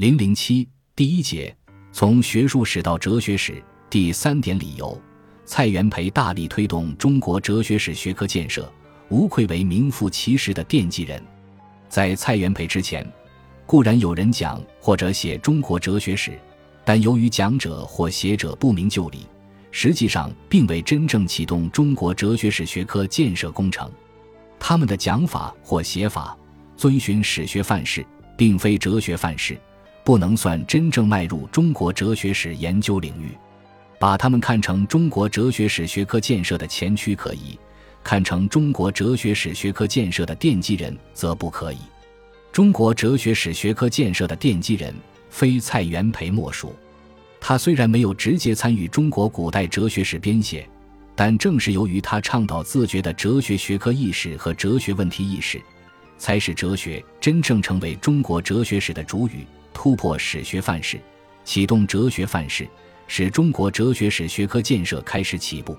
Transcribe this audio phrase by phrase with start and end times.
[0.00, 1.54] 零零七第一节，
[1.92, 3.62] 从学术史到哲学史。
[3.90, 4.98] 第三点理由，
[5.44, 8.72] 蔡元培大力推动中国哲学史学科建设，
[9.10, 11.22] 无愧为名副其实的奠基人。
[11.90, 13.06] 在蔡元培之前，
[13.66, 16.32] 固然有人讲或者写中国哲学史，
[16.82, 19.26] 但由于讲者或写者不明就里，
[19.70, 23.92] 实际上并未真正启动中国哲学史学科建设工程。
[24.58, 26.34] 他们的讲法或写法
[26.74, 28.02] 遵循史学范式，
[28.34, 29.60] 并非哲学范式，
[30.10, 33.28] 不能算真正迈入中国哲学史研究领域。
[33.96, 37.56] 把他们看成中国哲学史学科建设的前驱可以，
[38.02, 41.78] 看成中国哲学史学科建设的奠基人则不可以。
[42.50, 44.92] 中国哲学史学科建设的奠基人
[45.28, 46.74] 非蔡元培莫属。
[47.40, 50.68] 他虽然没有直接参与中国古代哲学史编写，
[51.14, 55.62] 但正是由于他倡导自觉的哲学学科意识和哲学问题意识，
[56.18, 61.00] 才使哲学真正成为中国哲学史的主语，突破史学范式，
[61.44, 62.68] 启动哲学范式。
[63.12, 65.76] 使中国哲学史学科建设开始起步，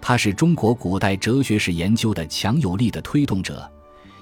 [0.00, 3.68] 他是中国古代哲学史研究的强有力的推动者，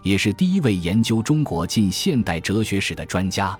[0.02, 3.54] 也是第一位研究中国近现代哲学史的专家。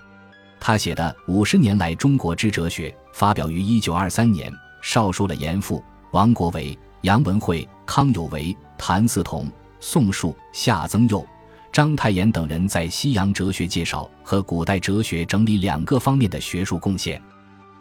[0.59, 9.47] 他写的《五十年来中国之哲学》发表于一九二三年，少数了严复、王国维、杨文惠、康有为、谭嗣同、
[9.79, 11.23] 宋树、夏曾佑、
[11.71, 17.21] 章太炎等人在西洋哲学介绍和古代哲学整理两个方面的学术贡献。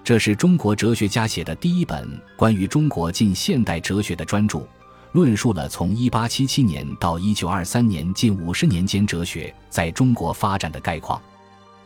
[0.05, 4.67] 这是中国哲学家写的第一本关于中国近现代哲学的专著，
[5.13, 11.21] 论述了从1877年到1923年近五十年间哲学在中国发展的概况。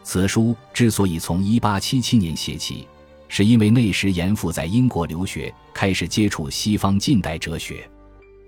[0.05, 2.86] 此书之所以从1877年写起，
[3.28, 7.89] 是因为那时严复在英国留学，开始接触西方近代哲学。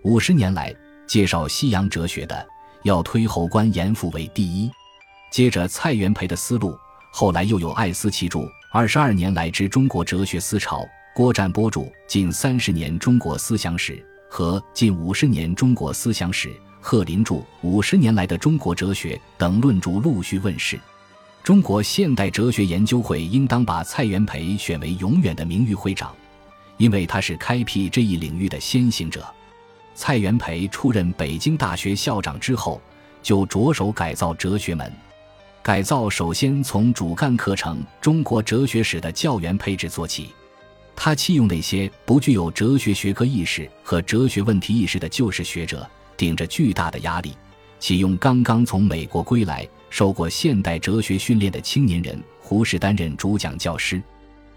[0.02, 0.74] 五十年来，
[1.06, 2.46] 介绍西洋哲学的
[2.84, 4.70] 要推后官严复为第一，
[5.30, 6.78] 接着蔡元培的思路，
[7.10, 8.40] 后来又有艾思奇著。
[8.70, 13.92] 二十二年来之中国哲学思潮，郭占波著《近三十年中国思想史》
[14.28, 16.48] 和《近五十年中国思想史》，
[16.80, 20.78] 贺林著《五十年来的中国哲学》等论著陆续问世。
[21.42, 26.14] 中国现代哲学研究会应当把蔡元培选为永远的名誉会长，
[26.76, 29.24] 因为他是开辟这一领域的先行者。
[29.94, 32.80] 蔡元培出任北京大学校长之后，
[33.22, 34.92] 就着手改造哲学门。
[35.62, 40.28] 改造首先从主干课程《中国哲学史》的教员配置做起，
[40.94, 47.32] 他弃用那些不具有哲学学科意识和哲学问题意识的旧式学者，顶着巨大的压力，
[47.78, 54.02] 启用刚刚从美国归来、受过现代哲学训练的青年人胡适担任主讲教师。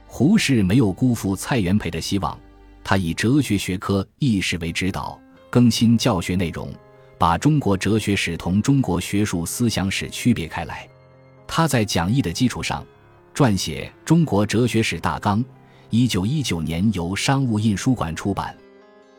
[0.07, 2.37] 胡适没有辜负蔡元培的希望，
[2.83, 5.17] 他以哲学学科意识为指导，
[5.49, 6.73] 更新教学内容，
[7.17, 10.87] 把中国哲学史同中国学术思想史区别开来。
[11.47, 12.85] 他在讲义的基础上，
[13.33, 15.39] 撰写《中国哲学史大纲》，
[15.89, 18.55] 一九一九年由商务印书馆出版。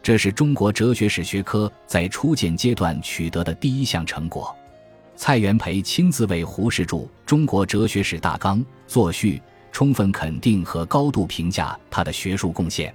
[0.02, 4.54] 这是中国哲学史学科在初建阶段取得的第一项成果。
[5.16, 6.96] 蔡元培亲自为胡适著
[7.26, 12.94] 《中国哲学史大纲》作序，充分肯定和高度评价他的学术贡献。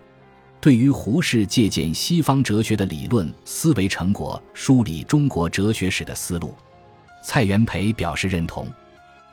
[0.64, 6.56] 对于胡适借鉴西方哲学的理论思维成果，梳理中国哲学史的思路，
[7.22, 8.66] 蔡元培表示认同。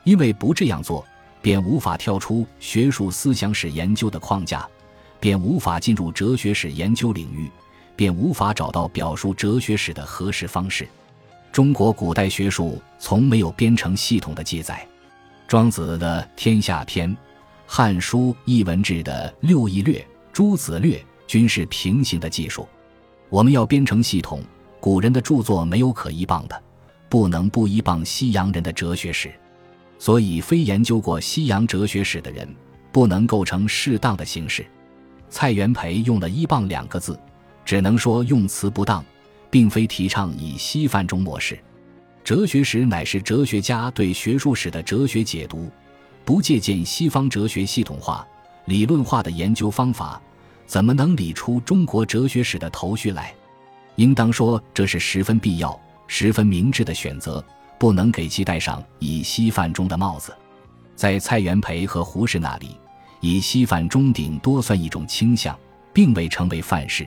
[0.03, 1.07] 因为不这样做，
[1.41, 4.67] 便无法跳出学术思想史研究的框架，
[5.21, 7.49] 便无法进入哲学史研究领域，
[7.95, 10.85] 便无法找到表述哲学史的合适方式。
[11.49, 14.85] 中国古代学术从没有编成系统的记载，
[15.47, 17.09] 庄子的《天下篇》，
[17.65, 19.95] 《汉书·艺文志》的《六艺略》
[20.33, 20.97] 《诸子略》
[21.31, 22.67] 均是平行的技术。
[23.29, 24.43] 我们要编成系统，
[24.81, 26.61] 古人的著作没有可依傍的，
[27.07, 29.31] 不能不依傍西洋人的哲学史。
[29.97, 32.45] 所以，非研究过西洋哲学史的人
[32.91, 34.65] 不能构成适当的形式。
[35.29, 37.17] 蔡元培用了依傍两个字，
[37.63, 39.01] 只能说用词不当，
[39.49, 41.57] 并非提倡以西范中模式。
[42.25, 45.71] 哲学史乃是哲学家对学术史的哲学解读，
[46.25, 48.27] 不借鉴西方哲学系统化、
[48.65, 50.21] 理论化的研究方法，
[50.71, 53.35] 怎么能理出中国哲学史的头绪来？
[53.97, 55.77] 应当说，这是十分必要、
[56.07, 57.43] 十分明智的选择。
[57.77, 60.33] 不能给其戴上以西范中的帽子，
[60.95, 62.77] 在蔡元培和胡适那里，
[63.19, 65.59] 以西范中顶多算一种倾向，
[65.91, 67.05] 并未成为范式。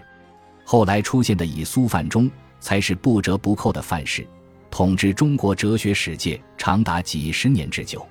[0.62, 2.30] 后来出现的以苏范中，
[2.60, 4.26] 才是不折不扣的范式，
[4.70, 8.06] 统治中国哲学史界长达几十年之久。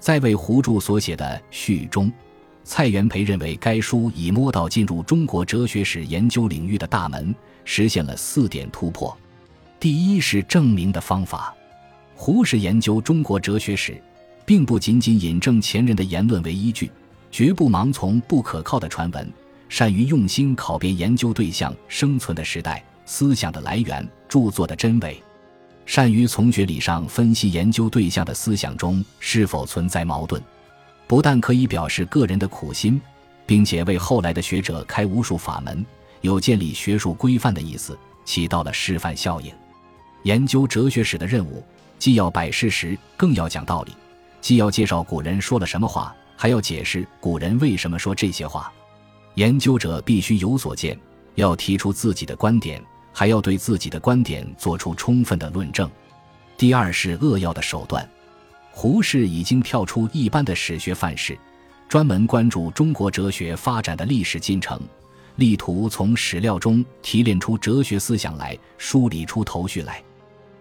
[0.00, 2.10] 在为胡著所写的序中，
[2.68, 7.32] 蔡元培认为该书已摸到进入中国哲学史研究领域的大门，
[7.64, 9.16] 实现了四点突破。
[9.78, 11.54] 第一是证明的方法。
[12.16, 14.02] 胡适研究中国哲学史，
[14.44, 16.90] 并不仅仅引证前人的言论为依据，
[17.30, 19.32] 绝不盲从不可靠的传闻，
[19.68, 25.22] 善于用心考辨研究对象生存的时代、思想的来源、著作的真伪，
[25.84, 30.42] 善于从学理上分析研究对象的思想中是否存在矛盾，
[31.06, 33.00] 不但可以表示个人的苦心，
[33.46, 35.84] 并且为后来的学者开无数法门，
[36.20, 39.52] 有建立学术规范的意思，起到了示范效应。
[40.24, 41.64] 研究哲学史的任务，
[41.98, 43.92] 既要摆事实，更要讲道理；
[44.40, 48.72] 既要介绍古人说了什么话，还要解释古人为什么说这些话。
[49.34, 50.98] 研究者必须有所见，
[51.36, 52.82] 要提出自己的观点，
[53.12, 55.88] 还要对自己的观点做出充分的论证。
[56.56, 58.08] 第二是扼要的手段。
[58.78, 61.34] 胡适已经跳出一般的史学范式，
[61.88, 64.78] 专门关注中国哲学发展的历史进程。
[65.36, 70.02] 力图从史料中提炼出哲学思想来，梳理出头绪来。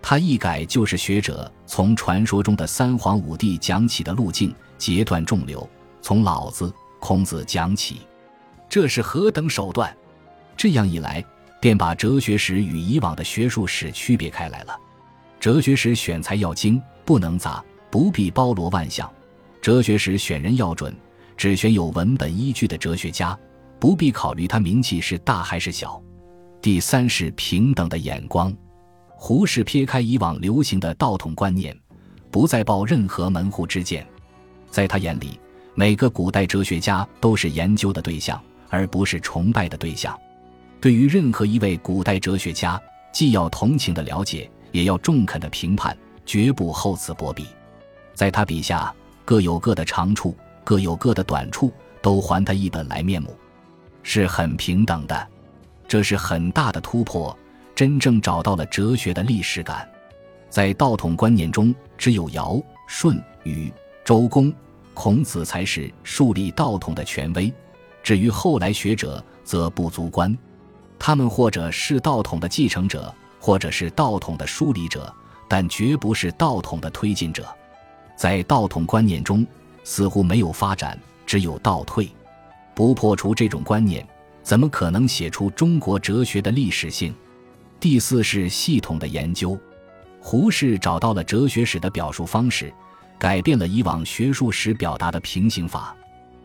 [0.01, 5.69] 他一改就是学者从传说中的三皇五帝讲起的路径，截断众流，
[6.01, 7.97] 从老子、孔子讲起。
[8.69, 9.93] 这是何等手段！
[10.55, 11.21] 这样一来，
[11.59, 14.73] 便把哲学史与以往的学术史区别开来了。
[15.37, 17.61] 哲学史选材要精，不能杂，
[17.95, 19.07] 不必包罗万象；
[19.61, 20.93] 哲学史选人要准，
[21.37, 23.39] 只选有文本依据的哲学家，
[23.79, 26.03] 不必考虑他名气是大还是小。
[26.61, 28.53] 第三是平等的眼光。
[29.07, 31.73] 胡适撇开以往流行的道统观念，
[32.29, 34.05] 不再抱任何门户之见。
[34.69, 35.39] 在他眼里，
[35.73, 40.13] 每个古代哲学家都是研究的对象，而不是崇拜的对象。
[40.81, 42.77] 对于任何一位古代哲学家，
[43.13, 47.45] 既要同情的了解，也要中肯的评判，绝不厚此薄彼。
[48.15, 48.91] 在他笔下，
[49.23, 51.71] 各有各的长处，各有各的短处，
[52.01, 53.37] 都还他一本来面目，
[54.01, 55.27] 是很平等的。
[55.87, 57.37] 这是很大的突破。
[57.75, 59.85] 真正找到了哲学的历史感，
[60.49, 62.57] 在道统观念中，只有尧、
[62.87, 63.69] 舜、禹、
[64.05, 64.51] 周公、
[64.93, 67.53] 孔子才是树立道统的权威。
[68.01, 70.35] 至于后来学者，则不足观。
[70.97, 75.13] 他们或者是道统的继承者，或者是道统的梳理者，
[75.49, 77.45] 但绝不是道统的推进者。
[78.15, 79.45] 在道统观念中，
[79.83, 82.09] 似乎没有发展，只有倒退。
[82.73, 84.05] 不破除这种观念，
[84.43, 87.13] 怎么可能写出中国哲学的历史性？
[87.79, 89.57] 第四是系统的研究，
[90.19, 92.73] 胡适找到了哲学史的表述方式，
[93.19, 95.95] 改变了以往学术史表达的平行法。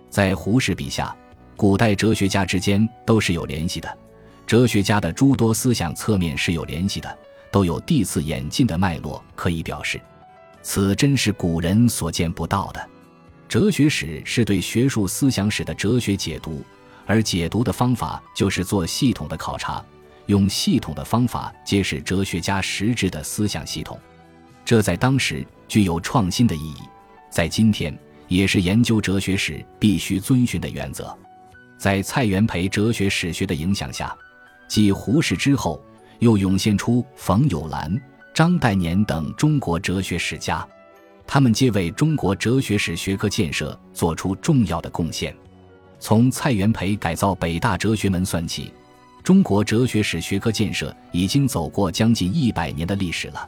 [0.08, 1.16] 在胡适笔下，
[1.56, 3.98] 古代哲学家之间都是有联系的，
[4.46, 7.18] 哲学家的诸多思想侧面是有联系的，
[7.50, 10.00] 都有递次演进的脉络可以表示。
[10.62, 12.88] 此真是古人所见不到的。
[13.48, 16.62] 哲学史是对学术思想史的哲学解读，
[17.06, 19.84] 而解读的方法就是做系统的考察。
[20.26, 23.98] 用系统的方法揭示哲学家实质的思想系统，
[24.64, 26.82] 这在当时具有创新的意义，
[27.30, 27.98] 在今天
[28.28, 31.16] 也是研究哲学史必须遵循的原则。
[31.76, 34.16] 在蔡元培哲学史学的影响下，
[34.68, 35.82] 继胡适之后，
[36.20, 38.00] 又涌现出冯友兰、
[38.40, 40.66] 张岱年等中国哲学史家，
[41.26, 45.36] 他们皆为中国哲学史学科建设做出重要的贡献。
[45.98, 48.72] 从蔡元培改造北大哲学门算起。
[49.22, 53.46] 中国哲学史学科建设已经走过将近一百年的历史了，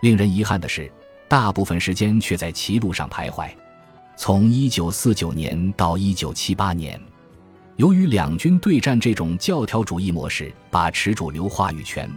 [0.00, 0.90] 令人遗憾的是，
[1.28, 3.50] 大部分时间却在歧路上徘徊。
[4.16, 6.98] 从一九四九年到一九七八年，
[7.76, 12.10] 由于两军对战这种教条主义模式把持主流话语权，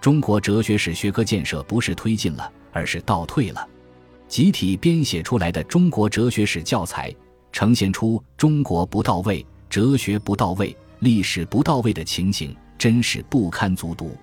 [0.00, 3.68] 中国哲学史学科建设不是推进了，而是倒退了。
[4.26, 7.14] 集体编写出来的中国哲学史教材，
[7.52, 10.74] 呈现出中国不到位、哲学不到位。
[11.00, 14.14] 历史不到位的情形真是不堪卒读。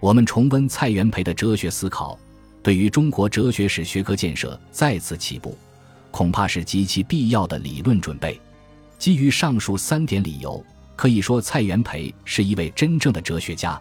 [0.00, 2.18] 我们重温蔡元培的哲学思考，
[2.62, 5.56] 对于中国哲学史学科建设再次起步，
[6.10, 8.38] 恐怕是极其必要的理论准备。
[8.98, 10.62] 基于上述三点理由，
[10.94, 13.80] 可以说蔡元培是一位真正的哲学家，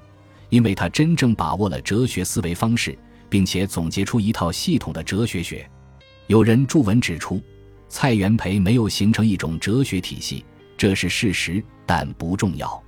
[0.49, 2.97] 因为他真正把握了哲学思维方式，
[3.29, 5.69] 并且总结出一套系统的哲学学。
[6.27, 7.41] 有人著文指出，
[7.87, 10.45] 蔡元培没有形成一种哲学体系。
[10.77, 12.81] 这是事实，但不重要。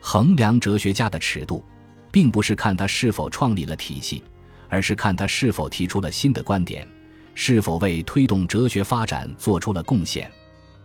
[0.00, 1.64] 衡量哲学家的尺度，
[2.10, 4.22] 并不是看他是否创立了体系，
[4.68, 6.88] 而是看他是否提出了新的观点，
[7.34, 10.30] 是否为推动哲学发展做出了贡献。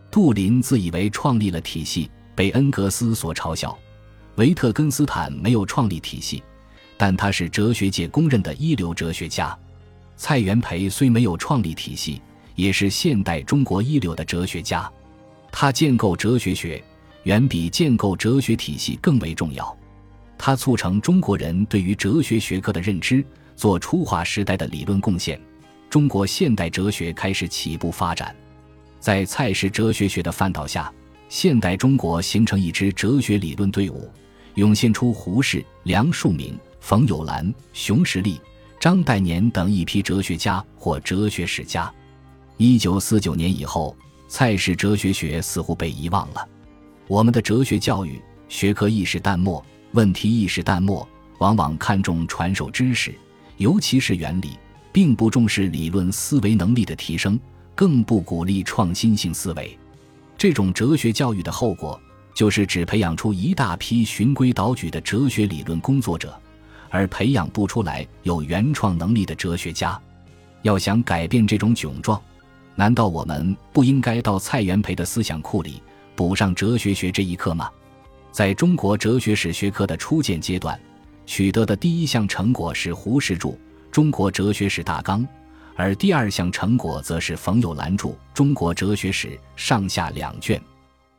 [0.10, 3.78] 杜林自以为创立了体系，被恩格斯所嘲笑；
[4.36, 6.42] 维特根斯坦没有创立体系，
[6.98, 9.58] 但他是哲学界公认的一流哲学家。
[10.16, 12.22] 蔡元培虽没有创立体系，
[12.56, 14.90] 也是现代中国一流的哲学家。
[15.52, 16.82] 他建构哲学学，
[17.24, 19.78] 远比建构哲学体系更为重要。
[20.38, 23.24] 他促成中国人对于哲学学科的认知，
[23.56, 25.40] 做出化时代的理论贡献。
[25.90, 28.34] 中国现代哲学开始起步发展。
[29.00, 30.92] 在蔡氏哲学学的范导下，
[31.32, 34.12] 现代中国形成一支哲学理论队伍，
[34.56, 38.38] 涌现出胡适、梁漱溟、冯友兰、熊十力、
[38.82, 41.90] 张岱年等一批哲学家或哲学史家。
[42.58, 43.96] 一九四九年以后，
[44.28, 46.46] 蔡氏哲学学似乎被遗忘了。
[47.08, 51.08] 我们的哲学教育学科意识淡漠，问题意识淡漠，
[51.38, 53.16] 往往看重传授知识，
[53.56, 54.60] 尤其是原理，
[54.92, 57.40] 并不重视理论思维能力的提升，
[57.74, 59.78] 更不鼓励创新性思维。
[60.42, 62.02] 这种哲学教育的后果，
[62.34, 66.36] 就是只培养出一大批循规蹈矩的哲学理论工作者，
[66.90, 70.02] 而培养不出来有原创能力的哲学家。
[70.64, 72.20] 要想改变这种窘状，
[72.74, 75.80] 难道我们不应该到蔡元培的思想库里
[76.16, 77.70] 补上哲学学这一课吗？
[78.32, 80.76] 在中国哲学史学科的初建阶段，
[81.28, 83.50] 取得的第一项成果是胡适著
[83.92, 85.22] 《中国哲学史大纲》，
[85.75, 90.62] 而第二项成果则是冯友兰著《中国哲学史》上下两卷。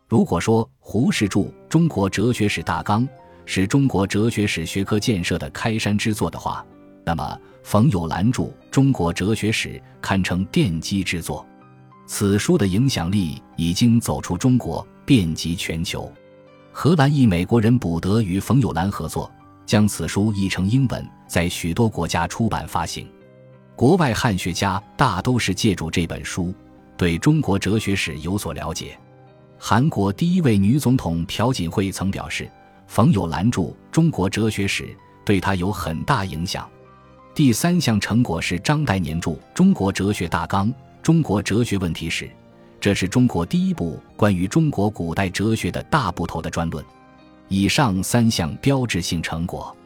[0.09, 3.03] 如果说胡适著《中国哲学史大纲》
[3.47, 6.65] 是中国哲学史学科建设的开山之作的话，
[7.05, 11.45] 那么冯友兰著《中国哲学史》堪称奠基之作。
[12.07, 16.13] 此书的影响力已经走出中国，遍及全球。
[16.71, 19.31] 荷兰裔美国人卜德与冯友兰合作，
[19.65, 23.09] 将此书译成英文，在许多国家出版发行。
[23.83, 26.55] 国外汉学家大都是借助这本书，
[26.97, 28.97] 对中国哲学史有所了解。
[29.59, 32.49] 韩国第一位女总统朴槿惠曾表示，
[32.87, 34.85] 冯友兰著《中国哲学史》
[35.25, 36.71] 对她有很大影响。
[37.35, 40.69] 第三项成果是张岱年著《中国哲学大纲》
[41.03, 42.27] 《中国哲学问题史》。
[42.81, 46.85] 这是中国第一部关于中国古代哲学的大部头的专论。
[47.49, 49.77] 以上三项标志性成果，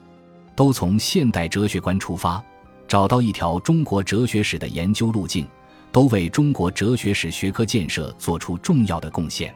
[0.55, 2.45] 都从现代哲学观出发，
[2.89, 5.47] 找到一条中国哲学史的研究路径，
[5.91, 9.55] 都为中国哲学史学科建设做出重要的贡献。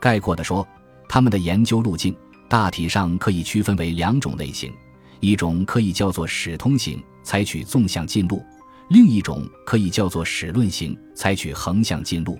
[0.00, 0.66] 概括地说，
[1.08, 2.14] 他们的研究路径
[2.48, 4.72] 大体上可以区分为两种类型：
[5.20, 8.38] 一种可以叫做史通型，采取纵向进路；
[8.90, 12.38] 另一种可以叫做史论型，采取横向进路。